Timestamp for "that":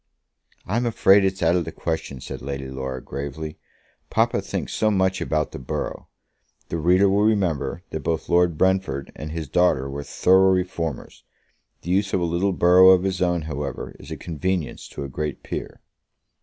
7.91-7.99